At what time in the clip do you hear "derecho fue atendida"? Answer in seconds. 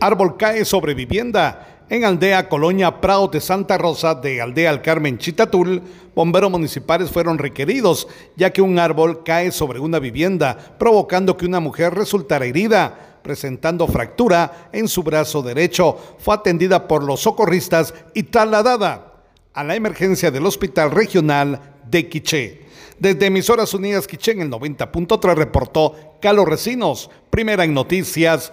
15.42-16.88